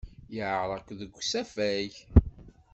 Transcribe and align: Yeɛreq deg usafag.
Yeɛreq 0.35 0.87
deg 0.99 1.13
usafag. 1.21 1.91